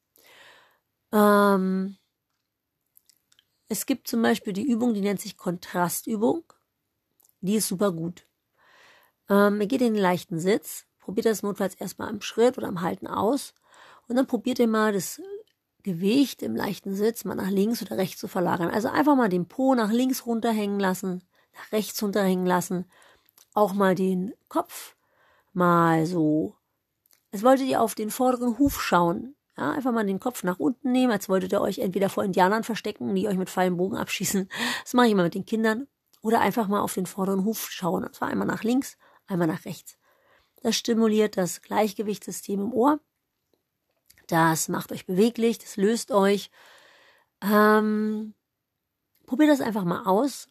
Ähm, 1.12 1.98
es 3.68 3.86
gibt 3.86 4.08
zum 4.08 4.22
Beispiel 4.22 4.54
die 4.54 4.70
Übung, 4.70 4.94
die 4.94 5.02
nennt 5.02 5.22
sich 5.22 5.38
Kontrastübung. 5.38 6.44
Die 7.40 7.56
ist 7.56 7.70
super 7.70 7.92
gut. 7.92 8.28
Ähm, 9.30 9.62
ihr 9.62 9.68
geht 9.68 9.82
in 9.82 9.94
den 9.94 10.02
leichten 10.02 10.40
Sitz, 10.40 10.86
probiert 11.02 11.26
das 11.26 11.44
notfalls 11.44 11.76
erstmal 11.76 12.10
im 12.10 12.22
Schritt 12.22 12.58
oder 12.58 12.68
im 12.68 12.82
Halten 12.82 13.08
aus 13.08 13.54
und 14.08 14.16
dann 14.16 14.28
probiert 14.28 14.60
ihr 14.60 14.68
mal 14.68 14.94
das 14.94 15.22
Gewicht 15.84 16.44
im 16.44 16.56
leichten 16.56 16.96
Sitz 16.96 17.26
mal 17.26 17.36
nach 17.36 17.50
links 17.50 17.82
oder 17.82 17.98
rechts 17.98 18.20
zu 18.20 18.28
verlagern. 18.28 18.70
Also 18.70 18.90
einfach 18.90 19.16
mal 19.16 19.30
den 19.30 19.48
Po 19.48 19.76
nach 19.76 19.92
links 19.92 20.26
runterhängen 20.26 20.80
lassen, 20.80 21.24
nach 21.54 21.72
rechts 21.72 22.02
runterhängen 22.02 22.46
lassen. 22.46 22.86
Auch 23.54 23.74
mal 23.74 23.96
den 23.96 24.34
Kopf 24.48 24.96
mal 25.54 26.06
so. 26.06 26.56
Als 27.32 27.44
wolltet 27.44 27.68
ihr 27.68 27.82
auf 27.82 27.96
den 27.96 28.12
vorderen 28.12 28.60
Huf 28.60 28.82
schauen. 28.82 29.36
Ja, 29.58 29.72
einfach 29.72 29.92
mal 29.92 30.06
den 30.06 30.20
Kopf 30.20 30.44
nach 30.44 30.60
unten 30.60 30.92
nehmen, 30.92 31.12
als 31.12 31.28
wolltet 31.28 31.52
ihr 31.52 31.62
euch 31.62 31.80
entweder 31.80 32.10
vor 32.10 32.24
Indianern 32.24 32.64
verstecken, 32.64 33.14
die 33.16 33.28
euch 33.28 33.38
mit 33.38 33.50
Pfeilen 33.50 33.78
Bogen 33.78 33.98
abschießen. 33.98 34.50
Das 34.84 34.94
mache 34.94 35.08
ich 35.08 35.12
immer 35.12 35.24
mit 35.24 35.36
den 35.36 35.46
Kindern. 35.46 35.88
Oder 36.22 36.40
einfach 36.40 36.68
mal 36.68 36.82
auf 36.82 36.94
den 36.94 37.06
vorderen 37.06 37.46
Huf 37.46 37.70
schauen. 37.72 38.04
Und 38.04 38.16
zwar 38.16 38.30
einmal 38.30 38.48
nach 38.48 38.64
links, 38.64 38.98
einmal 39.28 39.48
nach 39.48 39.66
rechts. 39.66 39.98
Das 40.62 40.76
stimuliert 40.76 41.38
das 41.38 41.62
Gleichgewichtssystem 41.62 42.60
im 42.60 42.74
Ohr 42.74 43.00
das 44.32 44.70
macht 44.70 44.94
euch 44.94 45.06
beweglich, 45.06 45.60
das 45.60 45.76
löst 45.76 46.12
euch. 46.12 46.52
Ähm, 47.42 48.34
probiert 49.26 49.50
das 49.50 49.60
einfach 49.60 49.84
mal 49.84 50.06
aus. 50.06 50.48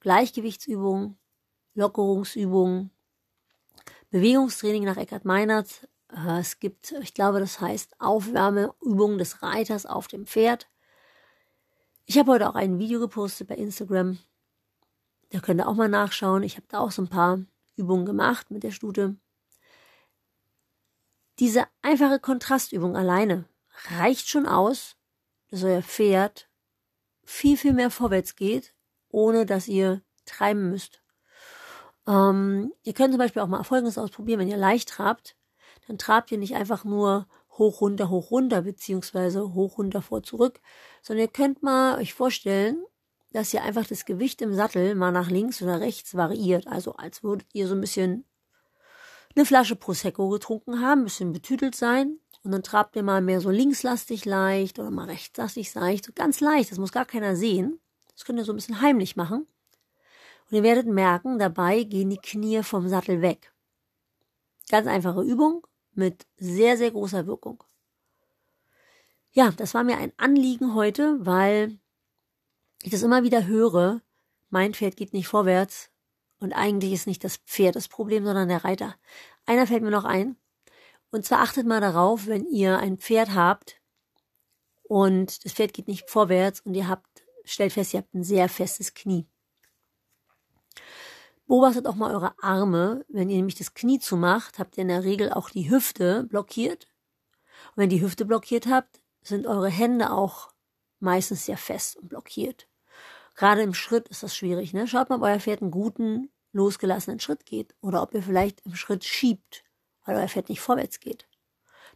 Gleichgewichtsübungen, 0.00 1.18
Lockerungsübungen, 1.74 2.90
Bewegungstraining 4.10 4.84
nach 4.84 4.96
Eckhard 4.96 5.26
Meinert. 5.26 5.86
Äh, 6.08 6.40
es 6.40 6.60
gibt, 6.60 6.92
ich 6.92 7.12
glaube, 7.12 7.40
das 7.40 7.60
heißt 7.60 8.00
Aufwärmeübungen 8.00 9.18
des 9.18 9.42
Reiters 9.42 9.84
auf 9.84 10.08
dem 10.08 10.26
Pferd. 10.26 10.66
Ich 12.06 12.16
habe 12.16 12.32
heute 12.32 12.48
auch 12.48 12.54
ein 12.54 12.78
Video 12.78 13.00
gepostet 13.00 13.48
bei 13.48 13.56
Instagram. 13.56 14.18
Da 15.28 15.40
könnt 15.40 15.60
ihr 15.60 15.68
auch 15.68 15.74
mal 15.74 15.90
nachschauen. 15.90 16.42
Ich 16.42 16.56
habe 16.56 16.66
da 16.68 16.78
auch 16.78 16.90
so 16.90 17.02
ein 17.02 17.08
paar 17.08 17.40
Übungen 17.76 18.06
gemacht 18.06 18.50
mit 18.50 18.62
der 18.62 18.70
Stute. 18.70 19.16
Diese 21.38 21.66
einfache 21.80 22.20
Kontrastübung 22.20 22.96
alleine 22.96 23.48
reicht 23.98 24.28
schon 24.28 24.46
aus, 24.46 24.96
dass 25.50 25.64
euer 25.64 25.82
Pferd 25.82 26.48
viel, 27.24 27.56
viel 27.56 27.72
mehr 27.72 27.90
vorwärts 27.90 28.36
geht, 28.36 28.74
ohne 29.08 29.46
dass 29.46 29.68
ihr 29.68 30.02
treiben 30.24 30.70
müsst. 30.70 31.02
Ähm, 32.06 32.72
ihr 32.82 32.94
könnt 32.94 33.12
zum 33.12 33.18
Beispiel 33.18 33.42
auch 33.42 33.48
mal 33.48 33.62
Folgendes 33.62 33.98
ausprobieren, 33.98 34.40
wenn 34.40 34.48
ihr 34.48 34.56
leicht 34.56 34.88
trabt, 34.88 35.36
dann 35.86 35.98
trabt 35.98 36.30
ihr 36.32 36.38
nicht 36.38 36.54
einfach 36.54 36.84
nur 36.84 37.26
hoch, 37.58 37.80
runter, 37.80 38.08
hoch, 38.08 38.30
runter, 38.30 38.62
beziehungsweise 38.62 39.54
hoch, 39.54 39.78
runter, 39.78 40.02
vor, 40.02 40.22
zurück, 40.22 40.60
sondern 41.02 41.26
ihr 41.26 41.32
könnt 41.32 41.62
mal 41.62 41.98
euch 41.98 42.14
vorstellen, 42.14 42.82
dass 43.32 43.52
ihr 43.52 43.62
einfach 43.62 43.86
das 43.86 44.04
Gewicht 44.04 44.42
im 44.42 44.54
Sattel 44.54 44.94
mal 44.94 45.12
nach 45.12 45.30
links 45.30 45.62
oder 45.62 45.80
rechts 45.80 46.14
variiert. 46.14 46.66
Also 46.66 46.94
als 46.94 47.22
würdet 47.22 47.48
ihr 47.52 47.66
so 47.66 47.74
ein 47.74 47.80
bisschen 47.80 48.24
eine 49.34 49.46
Flasche 49.46 49.76
Prosecco 49.76 50.28
getrunken 50.28 50.80
haben, 50.80 51.00
ein 51.00 51.04
bisschen 51.04 51.32
betütelt 51.32 51.74
sein. 51.74 52.18
Und 52.44 52.50
dann 52.52 52.62
trabt 52.62 52.96
ihr 52.96 53.02
mal 53.02 53.22
mehr 53.22 53.40
so 53.40 53.50
linkslastig 53.50 54.24
leicht 54.24 54.78
oder 54.78 54.90
mal 54.90 55.06
rechtslastig 55.06 55.72
leicht, 55.74 56.04
so 56.04 56.12
ganz 56.12 56.40
leicht, 56.40 56.72
das 56.72 56.78
muss 56.78 56.92
gar 56.92 57.04
keiner 57.04 57.36
sehen. 57.36 57.78
Das 58.14 58.24
könnt 58.24 58.38
ihr 58.38 58.44
so 58.44 58.52
ein 58.52 58.56
bisschen 58.56 58.80
heimlich 58.80 59.16
machen. 59.16 59.46
Und 60.50 60.56
ihr 60.56 60.62
werdet 60.62 60.86
merken, 60.86 61.38
dabei 61.38 61.84
gehen 61.84 62.10
die 62.10 62.18
Knie 62.18 62.62
vom 62.62 62.88
Sattel 62.88 63.22
weg. 63.22 63.52
Ganz 64.70 64.86
einfache 64.86 65.22
Übung 65.22 65.66
mit 65.94 66.26
sehr, 66.36 66.76
sehr 66.76 66.90
großer 66.90 67.26
Wirkung. 67.26 67.62
Ja, 69.30 69.50
das 69.50 69.72
war 69.72 69.84
mir 69.84 69.96
ein 69.96 70.12
Anliegen 70.18 70.74
heute, 70.74 71.16
weil 71.24 71.78
ich 72.82 72.90
das 72.90 73.02
immer 73.02 73.22
wieder 73.22 73.46
höre. 73.46 74.00
Mein 74.50 74.74
Pferd 74.74 74.96
geht 74.96 75.12
nicht 75.12 75.28
vorwärts. 75.28 75.90
Und 76.38 76.52
eigentlich 76.52 76.92
ist 76.92 77.06
nicht 77.06 77.22
das 77.22 77.36
Pferd 77.36 77.76
das 77.76 77.88
Problem, 77.88 78.24
sondern 78.24 78.48
der 78.48 78.64
Reiter. 78.64 78.96
Einer 79.46 79.66
fällt 79.66 79.82
mir 79.82 79.90
noch 79.90 80.04
ein. 80.04 80.36
Und 81.10 81.24
zwar 81.24 81.40
achtet 81.40 81.66
mal 81.66 81.80
darauf, 81.80 82.26
wenn 82.26 82.46
ihr 82.46 82.78
ein 82.78 82.98
Pferd 82.98 83.34
habt 83.34 83.80
und 84.82 85.44
das 85.44 85.52
Pferd 85.52 85.72
geht 85.72 85.88
nicht 85.88 86.10
vorwärts 86.10 86.60
und 86.60 86.74
ihr 86.74 86.88
habt, 86.88 87.24
stellt 87.44 87.72
fest, 87.72 87.94
ihr 87.94 88.00
habt 88.00 88.14
ein 88.14 88.24
sehr 88.24 88.48
festes 88.48 88.94
Knie. 88.94 89.26
Beobachtet 91.46 91.86
auch 91.86 91.94
mal 91.94 92.14
eure 92.14 92.34
Arme. 92.42 93.04
Wenn 93.08 93.28
ihr 93.28 93.36
nämlich 93.36 93.56
das 93.56 93.74
Knie 93.74 93.98
zumacht, 93.98 94.58
habt 94.58 94.76
ihr 94.76 94.82
in 94.82 94.88
der 94.88 95.04
Regel 95.04 95.32
auch 95.32 95.50
die 95.50 95.70
Hüfte 95.70 96.24
blockiert. 96.24 96.88
Und 97.70 97.76
wenn 97.76 97.90
ihr 97.90 97.98
die 97.98 98.02
Hüfte 98.02 98.24
blockiert 98.24 98.66
habt, 98.66 99.00
sind 99.22 99.46
eure 99.46 99.68
Hände 99.68 100.12
auch 100.12 100.52
meistens 100.98 101.46
sehr 101.46 101.58
fest 101.58 101.96
und 101.96 102.08
blockiert. 102.08 102.68
Gerade 103.34 103.62
im 103.62 103.74
Schritt 103.74 104.08
ist 104.08 104.22
das 104.22 104.36
schwierig. 104.36 104.72
Ne? 104.72 104.86
Schaut 104.86 105.08
mal, 105.08 105.16
ob 105.16 105.22
euer 105.22 105.40
Pferd 105.40 105.62
einen 105.62 105.70
guten, 105.70 106.30
losgelassenen 106.52 107.20
Schritt 107.20 107.46
geht 107.46 107.74
oder 107.80 108.02
ob 108.02 108.14
ihr 108.14 108.22
vielleicht 108.22 108.60
im 108.66 108.74
Schritt 108.74 109.04
schiebt, 109.04 109.64
weil 110.04 110.16
euer 110.16 110.28
Pferd 110.28 110.48
nicht 110.48 110.60
vorwärts 110.60 111.00
geht. 111.00 111.26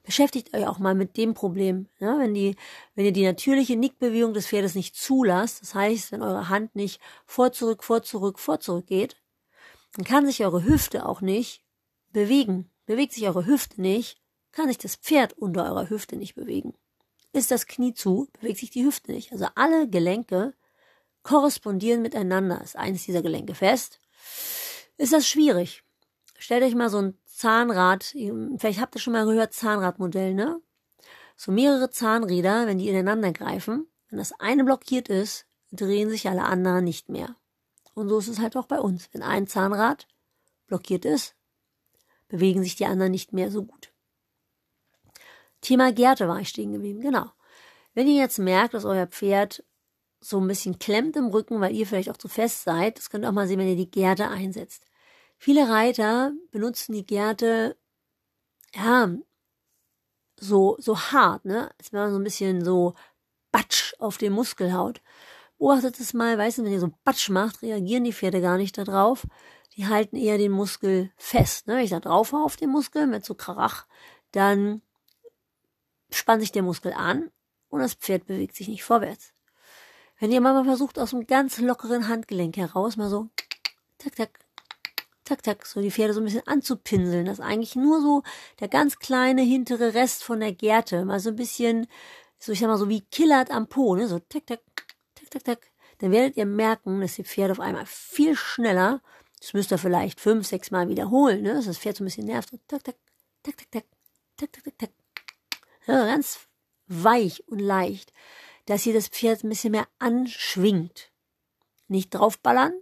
Beschäftigt 0.02 0.54
euch 0.54 0.66
auch 0.66 0.78
mal 0.78 0.94
mit 0.94 1.16
dem 1.16 1.34
Problem. 1.34 1.88
Ja? 1.98 2.18
Wenn, 2.18 2.32
die, 2.32 2.56
wenn 2.94 3.04
ihr 3.04 3.12
die 3.12 3.24
natürliche 3.24 3.76
Nickbewegung 3.76 4.34
des 4.34 4.46
Pferdes 4.46 4.74
nicht 4.74 4.96
zulasst, 4.96 5.62
das 5.62 5.74
heißt, 5.74 6.12
wenn 6.12 6.22
eure 6.22 6.48
Hand 6.48 6.76
nicht 6.76 7.00
vor, 7.26 7.52
zurück, 7.52 7.82
vor, 7.82 8.02
zurück, 8.02 8.38
vor, 8.38 8.60
zurück 8.60 8.86
geht, 8.86 9.16
dann 9.94 10.04
kann 10.04 10.26
sich 10.26 10.44
eure 10.44 10.64
Hüfte 10.64 11.06
auch 11.06 11.20
nicht 11.20 11.62
bewegen. 12.12 12.70
Bewegt 12.86 13.12
sich 13.12 13.26
eure 13.26 13.46
Hüfte 13.46 13.80
nicht, 13.80 14.22
kann 14.52 14.68
sich 14.68 14.78
das 14.78 14.96
Pferd 14.96 15.32
unter 15.34 15.64
eurer 15.64 15.90
Hüfte 15.90 16.16
nicht 16.16 16.34
bewegen. 16.34 16.74
Ist 17.32 17.50
das 17.50 17.66
Knie 17.66 17.92
zu, 17.92 18.28
bewegt 18.40 18.60
sich 18.60 18.70
die 18.70 18.84
Hüfte 18.84 19.12
nicht. 19.12 19.32
Also 19.32 19.46
alle 19.56 19.88
Gelenke 19.88 20.54
korrespondieren 21.26 22.02
miteinander. 22.02 22.62
Ist 22.62 22.76
eines 22.76 23.04
dieser 23.04 23.20
Gelenke 23.20 23.54
fest, 23.54 24.00
ist 24.96 25.12
das 25.12 25.28
schwierig. 25.28 25.82
Stellt 26.38 26.62
euch 26.62 26.74
mal 26.74 26.88
so 26.88 26.98
ein 26.98 27.18
Zahnrad, 27.24 28.14
vielleicht 28.58 28.80
habt 28.80 28.94
ihr 28.94 29.00
schon 29.00 29.12
mal 29.12 29.26
gehört, 29.26 29.52
Zahnradmodell, 29.52 30.34
ne? 30.34 30.60
So 31.36 31.52
mehrere 31.52 31.90
Zahnräder, 31.90 32.66
wenn 32.66 32.78
die 32.78 32.88
ineinander 32.88 33.32
greifen, 33.32 33.86
wenn 34.08 34.18
das 34.18 34.32
eine 34.38 34.64
blockiert 34.64 35.08
ist, 35.08 35.46
drehen 35.72 36.08
sich 36.08 36.28
alle 36.28 36.44
anderen 36.44 36.84
nicht 36.84 37.08
mehr. 37.08 37.36
Und 37.94 38.08
so 38.08 38.18
ist 38.18 38.28
es 38.28 38.38
halt 38.38 38.56
auch 38.56 38.66
bei 38.66 38.78
uns. 38.78 39.08
Wenn 39.12 39.22
ein 39.22 39.46
Zahnrad 39.46 40.06
blockiert 40.66 41.04
ist, 41.04 41.34
bewegen 42.28 42.62
sich 42.62 42.76
die 42.76 42.86
anderen 42.86 43.10
nicht 43.10 43.32
mehr 43.32 43.50
so 43.50 43.64
gut. 43.64 43.92
Thema 45.60 45.92
Gärte 45.92 46.28
war 46.28 46.40
ich 46.40 46.48
stehen 46.48 46.72
geblieben, 46.72 47.00
genau. 47.00 47.32
Wenn 47.94 48.06
ihr 48.06 48.20
jetzt 48.20 48.38
merkt, 48.38 48.74
dass 48.74 48.84
euer 48.84 49.06
Pferd 49.06 49.64
so 50.28 50.40
ein 50.40 50.48
bisschen 50.48 50.78
klemmt 50.78 51.16
im 51.16 51.26
Rücken, 51.26 51.60
weil 51.60 51.74
ihr 51.74 51.86
vielleicht 51.86 52.10
auch 52.10 52.16
zu 52.16 52.28
fest 52.28 52.64
seid. 52.64 52.98
Das 52.98 53.10
könnt 53.10 53.24
ihr 53.24 53.28
auch 53.28 53.34
mal 53.34 53.48
sehen, 53.48 53.58
wenn 53.58 53.68
ihr 53.68 53.76
die 53.76 53.90
Gerte 53.90 54.28
einsetzt. 54.28 54.84
Viele 55.38 55.68
Reiter 55.68 56.32
benutzen 56.50 56.92
die 56.92 57.06
Gerte, 57.06 57.76
ja, 58.74 59.10
so, 60.38 60.76
so 60.78 60.98
hart, 60.98 61.44
ne? 61.44 61.70
Als 61.78 61.92
wenn 61.92 62.00
man 62.00 62.10
so 62.12 62.18
ein 62.18 62.24
bisschen 62.24 62.64
so 62.64 62.94
Batsch 63.52 63.94
auf 63.98 64.18
den 64.18 64.32
Muskel 64.32 64.72
haut. 64.72 65.00
Beobachtet 65.58 65.98
es 66.00 66.12
mal, 66.12 66.36
weißt 66.36 66.58
du, 66.58 66.64
wenn 66.64 66.72
ihr 66.72 66.80
so 66.80 66.92
Batsch 67.04 67.30
macht, 67.30 67.62
reagieren 67.62 68.04
die 68.04 68.12
Pferde 68.12 68.40
gar 68.40 68.58
nicht 68.58 68.76
darauf. 68.76 69.26
Die 69.76 69.86
halten 69.86 70.16
eher 70.16 70.38
den 70.38 70.52
Muskel 70.52 71.10
fest. 71.16 71.66
Ne? 71.66 71.76
Wenn 71.76 71.84
ich 71.84 71.90
da 71.90 72.00
drauf 72.00 72.32
hau 72.32 72.44
auf 72.44 72.56
den 72.56 72.70
Muskel 72.70 73.06
mit 73.06 73.24
so 73.24 73.34
Krach, 73.34 73.86
dann 74.32 74.82
spannt 76.10 76.42
sich 76.42 76.52
der 76.52 76.62
Muskel 76.62 76.92
an 76.92 77.30
und 77.68 77.80
das 77.80 77.94
Pferd 77.94 78.26
bewegt 78.26 78.56
sich 78.56 78.68
nicht 78.68 78.84
vorwärts. 78.84 79.35
Wenn 80.18 80.32
ihr 80.32 80.40
mal 80.40 80.64
versucht, 80.64 80.98
aus 80.98 81.12
einem 81.12 81.26
ganz 81.26 81.58
lockeren 81.58 82.08
Handgelenk 82.08 82.56
heraus, 82.56 82.96
mal 82.96 83.10
so, 83.10 83.28
tak, 83.98 84.16
tak, 84.16 84.30
tak, 85.24 85.42
tak, 85.42 85.66
so 85.66 85.80
die 85.80 85.90
Pferde 85.90 86.14
so 86.14 86.20
ein 86.20 86.24
bisschen 86.24 86.46
anzupinseln. 86.46 87.26
Das 87.26 87.38
ist 87.38 87.44
eigentlich 87.44 87.76
nur 87.76 88.00
so 88.00 88.22
der 88.60 88.68
ganz 88.68 88.98
kleine 88.98 89.42
hintere 89.42 89.94
Rest 89.94 90.24
von 90.24 90.40
der 90.40 90.52
Gerte. 90.52 91.04
Mal 91.04 91.20
so 91.20 91.30
ein 91.30 91.36
bisschen, 91.36 91.86
so 92.38 92.52
ich 92.52 92.60
sag 92.60 92.68
mal 92.68 92.78
so 92.78 92.88
wie 92.88 93.02
killert 93.02 93.50
am 93.50 93.68
Po, 93.68 93.94
ne? 93.94 94.08
So 94.08 94.18
tak, 94.18 94.46
tak, 94.46 94.60
tak, 95.14 95.30
tak, 95.30 95.44
tak. 95.44 95.70
Dann 95.98 96.12
werdet 96.12 96.36
ihr 96.36 96.46
merken, 96.46 97.00
dass 97.00 97.14
die 97.14 97.24
Pferde 97.24 97.52
auf 97.52 97.60
einmal 97.60 97.86
viel 97.86 98.36
schneller, 98.36 99.02
das 99.40 99.52
müsst 99.52 99.70
ihr 99.70 99.78
vielleicht 99.78 100.20
fünf, 100.20 100.46
sechs 100.46 100.70
Mal 100.70 100.88
wiederholen, 100.88 101.42
ne? 101.42 101.54
Dass 101.54 101.66
das 101.66 101.78
Pferd 101.78 101.96
so 101.96 102.04
ein 102.04 102.06
bisschen 102.06 102.26
nervt. 102.26 102.50
So 102.50 102.58
tak, 102.68 102.84
tak, 102.84 102.96
tak, 103.42 103.56
tak, 103.56 103.70
tak, 103.70 103.84
tak, 104.36 104.52
tak, 104.52 104.64
tak, 104.64 104.78
tak. 104.78 104.90
Ja, 105.86 106.06
ganz 106.06 106.46
weich 106.86 107.46
und 107.48 107.58
leicht, 107.58 108.12
dass 108.66 108.86
ihr 108.86 108.94
das 108.94 109.08
Pferd 109.08 109.42
ein 109.42 109.48
bisschen 109.48 109.72
mehr 109.72 109.88
anschwingt. 109.98 111.10
Nicht 111.88 112.10
draufballern, 112.10 112.72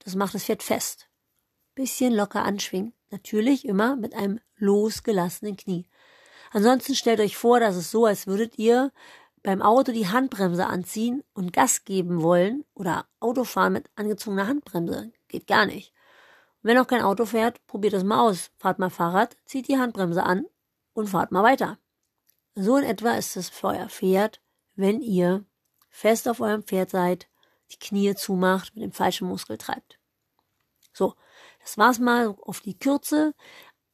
das 0.00 0.14
macht 0.14 0.34
das 0.34 0.44
Pferd 0.44 0.62
fest 0.62 1.10
bisschen 1.80 2.12
locker 2.12 2.44
anschwingen. 2.44 2.92
Natürlich 3.10 3.64
immer 3.64 3.96
mit 3.96 4.14
einem 4.14 4.38
losgelassenen 4.56 5.56
Knie. 5.56 5.86
Ansonsten 6.52 6.94
stellt 6.94 7.20
euch 7.20 7.36
vor, 7.36 7.58
dass 7.58 7.74
es 7.74 7.90
so, 7.90 8.04
als 8.04 8.26
würdet 8.26 8.58
ihr 8.58 8.92
beim 9.42 9.62
Auto 9.62 9.92
die 9.92 10.08
Handbremse 10.08 10.66
anziehen 10.66 11.24
und 11.32 11.52
Gas 11.52 11.84
geben 11.84 12.22
wollen 12.22 12.64
oder 12.74 13.06
Autofahren 13.18 13.72
mit 13.72 13.88
angezogener 13.96 14.46
Handbremse. 14.46 15.10
Geht 15.28 15.46
gar 15.46 15.64
nicht. 15.64 15.92
Und 16.62 16.68
wenn 16.68 16.78
auch 16.78 16.86
kein 16.86 17.02
Auto 17.02 17.24
fährt, 17.24 17.66
probiert 17.66 17.94
es 17.94 18.04
mal 18.04 18.20
aus. 18.20 18.50
Fahrt 18.58 18.78
mal 18.78 18.90
Fahrrad, 18.90 19.36
zieht 19.46 19.68
die 19.68 19.78
Handbremse 19.78 20.22
an 20.22 20.44
und 20.92 21.08
fahrt 21.08 21.32
mal 21.32 21.42
weiter. 21.42 21.78
So 22.54 22.76
in 22.76 22.84
etwa 22.84 23.12
ist 23.12 23.36
es 23.36 23.48
für 23.48 23.68
euer 23.68 23.88
Pferd, 23.88 24.42
wenn 24.74 25.00
ihr 25.00 25.44
fest 25.88 26.28
auf 26.28 26.40
eurem 26.40 26.62
Pferd 26.62 26.90
seid, 26.90 27.28
die 27.72 27.78
Knie 27.78 28.14
zumacht, 28.14 28.74
mit 28.74 28.82
dem 28.82 28.92
falschen 28.92 29.28
Muskel 29.28 29.58
treibt. 29.58 29.98
So, 30.92 31.14
das 31.60 31.78
war's 31.78 31.98
mal 31.98 32.34
auf 32.42 32.60
die 32.60 32.78
Kürze 32.78 33.34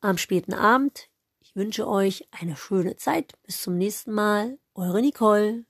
am 0.01 0.19
späten 0.19 0.55
Abend. 0.55 1.09
Ich 1.41 1.55
wünsche 1.57 1.87
euch 1.87 2.29
eine 2.31 2.57
schöne 2.57 2.97
Zeit. 2.97 3.35
Bis 3.43 3.63
zum 3.63 3.77
nächsten 3.77 4.13
Mal. 4.13 4.59
Eure 4.75 5.01
Nicole. 5.01 5.65